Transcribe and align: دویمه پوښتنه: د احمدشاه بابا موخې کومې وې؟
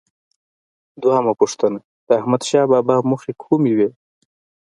دویمه 1.01 1.33
پوښتنه: 1.41 1.79
د 2.07 2.09
احمدشاه 2.19 2.69
بابا 2.71 2.95
موخې 3.09 3.33
کومې 3.43 3.73
وې؟ 3.77 3.89